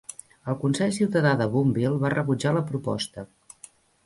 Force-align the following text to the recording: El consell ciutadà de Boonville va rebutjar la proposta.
El 0.53 0.55
consell 0.61 0.93
ciutadà 0.95 1.33
de 1.41 1.47
Boonville 1.57 2.01
va 2.05 2.11
rebutjar 2.15 2.55
la 2.57 2.65
proposta. 2.73 3.29